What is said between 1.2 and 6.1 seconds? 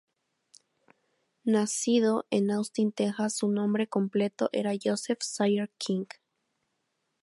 Nacido en Austin, Texas, su nombre completo era Joseph Sayer King.